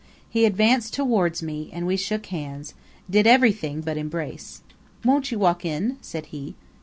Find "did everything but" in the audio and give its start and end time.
3.07-3.97